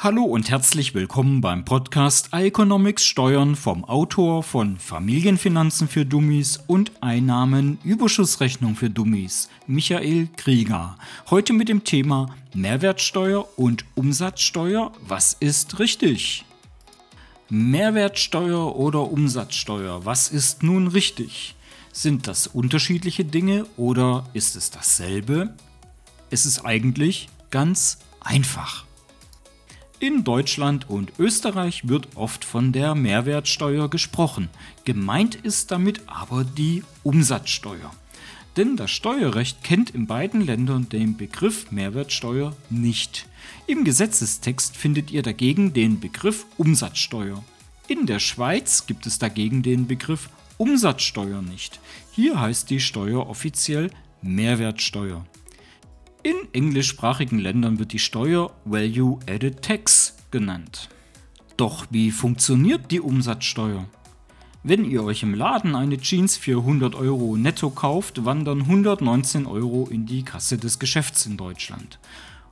Hallo 0.00 0.22
und 0.22 0.48
herzlich 0.48 0.94
willkommen 0.94 1.40
beim 1.40 1.64
Podcast 1.64 2.32
Economics 2.32 3.04
Steuern 3.04 3.56
vom 3.56 3.84
Autor 3.84 4.44
von 4.44 4.76
Familienfinanzen 4.76 5.88
für 5.88 6.06
Dummies 6.06 6.60
und 6.68 6.92
Einnahmenüberschussrechnung 7.00 8.76
für 8.76 8.90
Dummies, 8.90 9.48
Michael 9.66 10.28
Krieger. 10.36 10.96
Heute 11.30 11.52
mit 11.52 11.68
dem 11.68 11.82
Thema 11.82 12.32
Mehrwertsteuer 12.54 13.48
und 13.58 13.84
Umsatzsteuer. 13.96 14.92
Was 15.00 15.32
ist 15.32 15.80
richtig? 15.80 16.44
Mehrwertsteuer 17.48 18.76
oder 18.76 19.10
Umsatzsteuer, 19.10 20.04
was 20.04 20.28
ist 20.28 20.62
nun 20.62 20.86
richtig? 20.86 21.56
Sind 21.92 22.28
das 22.28 22.46
unterschiedliche 22.46 23.24
Dinge 23.24 23.66
oder 23.76 24.28
ist 24.32 24.54
es 24.54 24.70
dasselbe? 24.70 25.56
Es 26.30 26.46
ist 26.46 26.64
eigentlich 26.64 27.28
ganz 27.50 27.98
einfach. 28.20 28.87
In 30.00 30.22
Deutschland 30.22 30.88
und 30.88 31.12
Österreich 31.18 31.88
wird 31.88 32.10
oft 32.14 32.44
von 32.44 32.70
der 32.70 32.94
Mehrwertsteuer 32.94 33.90
gesprochen. 33.90 34.48
Gemeint 34.84 35.34
ist 35.34 35.72
damit 35.72 36.02
aber 36.06 36.44
die 36.44 36.84
Umsatzsteuer. 37.02 37.90
Denn 38.56 38.76
das 38.76 38.92
Steuerrecht 38.92 39.64
kennt 39.64 39.90
in 39.90 40.06
beiden 40.06 40.40
Ländern 40.40 40.88
den 40.88 41.16
Begriff 41.16 41.72
Mehrwertsteuer 41.72 42.54
nicht. 42.70 43.26
Im 43.66 43.82
Gesetzestext 43.82 44.76
findet 44.76 45.10
ihr 45.10 45.22
dagegen 45.22 45.72
den 45.72 45.98
Begriff 45.98 46.46
Umsatzsteuer. 46.58 47.42
In 47.88 48.06
der 48.06 48.20
Schweiz 48.20 48.86
gibt 48.86 49.04
es 49.04 49.18
dagegen 49.18 49.64
den 49.64 49.88
Begriff 49.88 50.28
Umsatzsteuer 50.58 51.42
nicht. 51.42 51.80
Hier 52.12 52.40
heißt 52.40 52.70
die 52.70 52.80
Steuer 52.80 53.28
offiziell 53.28 53.90
Mehrwertsteuer. 54.22 55.26
In 56.28 56.36
englischsprachigen 56.52 57.38
Ländern 57.38 57.78
wird 57.78 57.94
die 57.94 57.98
Steuer 57.98 58.50
Value 58.66 59.18
Added 59.26 59.62
Tax 59.62 60.14
genannt. 60.30 60.90
Doch 61.56 61.86
wie 61.88 62.10
funktioniert 62.10 62.90
die 62.90 63.00
Umsatzsteuer? 63.00 63.86
Wenn 64.62 64.84
ihr 64.84 65.04
euch 65.04 65.22
im 65.22 65.32
Laden 65.32 65.74
eine 65.74 65.96
Jeans 65.96 66.36
für 66.36 66.58
100 66.58 66.94
Euro 66.96 67.38
netto 67.38 67.70
kauft, 67.70 68.26
wandern 68.26 68.60
119 68.60 69.46
Euro 69.46 69.88
in 69.90 70.04
die 70.04 70.22
Kasse 70.22 70.58
des 70.58 70.78
Geschäfts 70.78 71.24
in 71.24 71.38
Deutschland. 71.38 71.98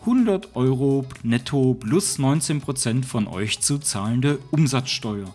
100 0.00 0.56
Euro 0.56 1.06
netto 1.22 1.74
plus 1.74 2.18
19% 2.18 3.04
von 3.04 3.28
euch 3.28 3.60
zu 3.60 3.78
zahlende 3.78 4.40
Umsatzsteuer. 4.50 5.32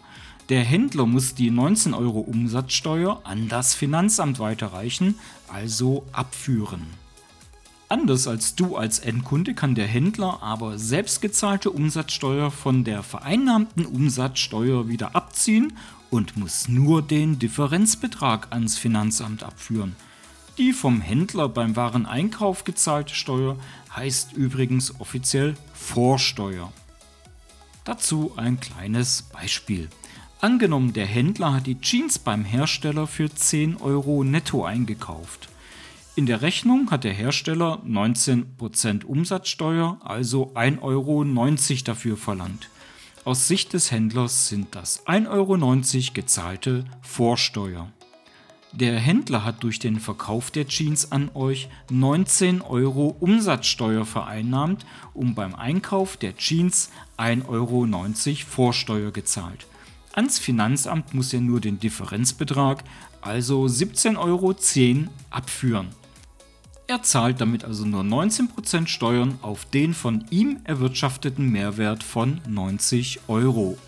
Der 0.50 0.66
Händler 0.66 1.06
muss 1.06 1.36
die 1.36 1.52
19 1.52 1.94
Euro 1.94 2.20
Umsatzsteuer 2.20 3.22
an 3.24 3.48
das 3.48 3.76
Finanzamt 3.76 4.40
weiterreichen, 4.40 5.16
also 5.48 6.06
abführen. 6.12 7.05
Anders 7.88 8.28
als 8.28 8.56
du 8.56 8.78
als 8.78 8.98
Endkunde 8.98 9.54
kann 9.54 9.76
der 9.76 9.86
Händler 9.86 10.42
aber 10.42 10.80
selbstgezahlte 10.80 11.70
Umsatzsteuer 11.70 12.50
von 12.50 12.84
der 12.84 13.04
vereinnahmten 13.04 13.86
Umsatzsteuer 13.86 14.88
wieder 14.88 15.16
abziehen 15.16 15.78
und 16.10 16.36
muss 16.36 16.68
nur 16.68 17.04
den 17.04 17.38
Differenzbetrag 17.38 18.48
ans 18.52 18.78
Finanzamt 18.78 19.44
abführen. 19.44 19.96
Die 20.58 20.74
vom 20.74 21.00
Händler 21.00 21.48
beim 21.48 21.76
Wareneinkauf 21.76 22.64
gezahlte 22.64 23.14
Steuer 23.14 23.58
heißt 23.96 24.34
übrigens 24.34 25.00
offiziell 25.00 25.56
Vorsteuer. 25.74 26.72
Dazu 27.84 28.34
ein 28.36 28.60
kleines 28.60 29.22
Beispiel. 29.22 29.90
Angenommen, 30.42 30.94
der 30.94 31.06
Händler 31.06 31.54
hat 31.54 31.68
die 31.68 31.80
Jeans 31.80 32.18
beim 32.18 32.46
Hersteller 32.46 33.06
für 33.06 33.30
10 33.30 33.78
Euro 33.78 34.24
netto 34.24 34.66
eingekauft. 34.66 35.50
In 36.18 36.28
der 36.28 36.42
Rechnung 36.42 36.92
hat 36.92 37.04
der 37.04 37.12
Hersteller 37.12 37.82
19% 37.86 39.04
Umsatzsteuer, 39.04 40.00
also 40.02 40.54
1,90 40.54 40.82
Euro 40.82 41.26
dafür 41.84 42.16
verlangt. 42.16 42.70
Aus 43.26 43.50
Sicht 43.50 43.74
des 43.74 43.92
Händlers 43.92 44.48
sind 44.48 44.76
das 44.76 45.06
1,90 45.08 45.28
Euro 45.28 46.14
gezahlte 46.14 46.86
Vorsteuer. 47.02 47.92
Der 48.72 48.98
Händler 48.98 49.44
hat 49.44 49.62
durch 49.64 49.80
den 49.80 50.00
Verkauf 50.00 50.52
der 50.52 50.68
Jeans 50.68 51.12
an 51.12 51.32
euch 51.34 51.68
19 51.92 52.62
Euro 52.62 53.18
Umsatzsteuer 53.20 54.06
vereinnahmt 54.06 54.86
und 55.14 55.36
beim 55.36 55.54
Einkauf 55.54 56.16
der 56.16 56.38
Jeans 56.38 56.92
1,90 57.18 57.50
Euro 57.50 57.86
Vorsteuer 58.48 59.12
gezahlt. 59.12 59.68
Ans 60.14 60.40
Finanzamt 60.40 61.14
muss 61.14 61.34
er 61.34 61.42
nur 61.42 61.60
den 61.60 61.78
Differenzbetrag, 61.78 62.86
also 63.20 63.66
17,10 63.66 64.18
Euro, 64.18 64.56
abführen. 65.30 65.90
Er 66.88 67.02
zahlt 67.02 67.42
damit 67.42 67.66
also 67.66 67.84
nur 67.84 68.04
19% 68.04 68.86
Steuern 68.88 69.40
auf 69.42 69.66
den 69.66 69.96
von 69.96 70.24
ihm 70.30 70.60
erwirtschafteten 70.66 71.50
Mehrwert 71.50 72.04
von 72.04 72.42
90 72.48 73.22
Euro. 73.28 73.80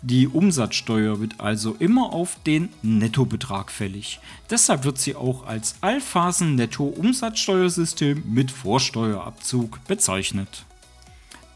Die 0.00 0.26
Umsatzsteuer 0.26 1.20
wird 1.20 1.38
also 1.38 1.76
immer 1.78 2.14
auf 2.14 2.38
den 2.44 2.70
Nettobetrag 2.82 3.70
fällig. 3.70 4.20
Deshalb 4.50 4.84
wird 4.84 4.96
sie 4.98 5.14
auch 5.14 5.46
als 5.46 5.76
Allphasen-Netto-Umsatzsteuersystem 5.82 8.22
mit 8.26 8.50
Vorsteuerabzug 8.50 9.86
bezeichnet. 9.86 10.64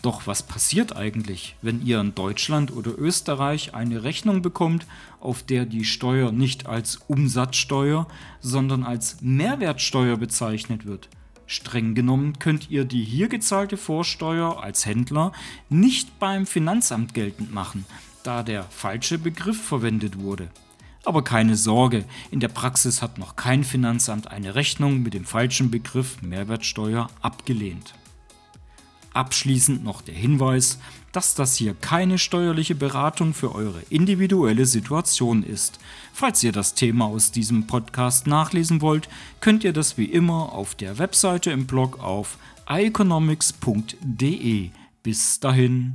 Doch 0.06 0.28
was 0.28 0.44
passiert 0.44 0.94
eigentlich, 0.94 1.56
wenn 1.62 1.84
ihr 1.84 1.99
in 2.00 2.15
Deutschland 2.15 2.71
oder 2.71 2.97
Österreich 2.97 3.75
eine 3.75 4.05
Rechnung 4.05 4.41
bekommt, 4.41 4.87
auf 5.19 5.43
der 5.43 5.67
die 5.67 5.84
Steuer 5.84 6.31
nicht 6.31 6.67
als 6.67 7.00
Umsatzsteuer, 7.09 8.06
sondern 8.39 8.84
als 8.84 9.17
Mehrwertsteuer 9.21 10.17
bezeichnet 10.17 10.87
wird? 10.87 11.09
Streng 11.49 11.97
genommen 11.97 12.39
könnt 12.39 12.71
ihr 12.71 12.84
die 12.84 13.03
hier 13.03 13.27
gezahlte 13.27 13.77
Vorsteuer 13.77 14.62
als 14.62 14.87
Händler 14.87 15.33
nicht 15.71 16.21
beim 16.21 16.47
Finanzamt 16.47 17.12
geltend 17.12 17.53
machen, 17.53 17.84
da 18.23 18.44
der 18.44 18.62
falsche 18.62 19.19
Begriff 19.19 19.61
verwendet 19.61 20.21
wurde. 20.21 20.50
Aber 21.05 21.25
keine 21.25 21.56
Sorge, 21.56 22.05
in 22.31 22.38
der 22.38 22.47
Praxis 22.47 23.03
hat 23.03 23.19
noch 23.19 23.34
kein 23.34 23.65
Finanzamt 23.65 24.31
eine 24.31 24.55
Rechnung 24.55 25.03
mit 25.03 25.15
dem 25.15 25.25
falschen 25.25 25.73
Begriff 25.73 26.23
Mehrwertsteuer 26.23 27.09
abgelehnt. 27.23 27.94
Abschließend 29.16 29.82
noch 29.82 30.03
der 30.03 30.15
Hinweis, 30.15 30.78
dass 31.10 31.34
das 31.34 31.56
hier 31.56 31.72
keine 31.72 32.19
steuerliche 32.19 32.75
Beratung 32.75 33.32
für 33.32 33.54
eure 33.54 33.81
individuelle 33.88 34.66
Situation 34.66 35.43
ist. 35.43 35.78
Falls 36.12 36.44
ihr 36.44 36.53
das 36.53 36.75
Thema 36.75 37.06
aus 37.06 37.32
diesem 37.32 37.66
Podcast 37.66 38.26
nachlesen 38.26 38.82
wollt, 38.82 39.09
könnt 39.41 39.65
ihr 39.65 39.72
das 39.72 39.97
wie 39.97 40.05
immer 40.05 40.53
auf 40.53 40.75
der 40.75 40.99
Webseite 40.99 41.50
im 41.50 41.66
Blog 41.66 41.99
auf 41.99 42.37
economics.de. 42.69 44.69
Bis 45.03 45.41
dahin. 45.41 45.94